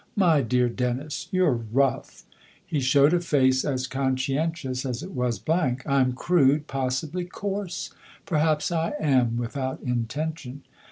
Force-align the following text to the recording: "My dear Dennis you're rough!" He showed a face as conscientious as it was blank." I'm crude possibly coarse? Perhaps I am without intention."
"My 0.25 0.41
dear 0.41 0.67
Dennis 0.67 1.27
you're 1.31 1.53
rough!" 1.71 2.23
He 2.65 2.79
showed 2.79 3.13
a 3.13 3.19
face 3.19 3.63
as 3.63 3.85
conscientious 3.85 4.83
as 4.83 5.03
it 5.03 5.11
was 5.11 5.37
blank." 5.37 5.83
I'm 5.87 6.13
crude 6.13 6.65
possibly 6.65 7.23
coarse? 7.25 7.93
Perhaps 8.25 8.71
I 8.71 8.93
am 8.99 9.37
without 9.37 9.79
intention." 9.83 10.63